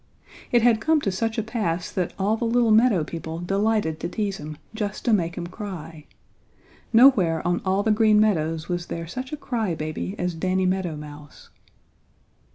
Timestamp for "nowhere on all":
6.91-7.83